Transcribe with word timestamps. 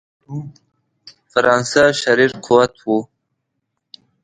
فرانسه 1.31 1.83
شریر 2.01 2.31
قوت 2.45 2.73
وو. 2.83 2.97